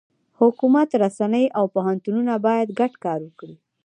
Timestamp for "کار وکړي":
3.03-3.55